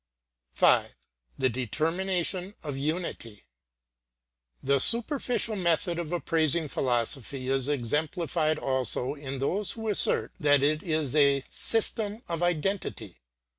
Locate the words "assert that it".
9.89-10.81